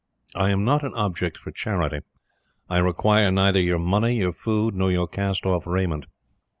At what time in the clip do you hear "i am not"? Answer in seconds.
0.33-0.81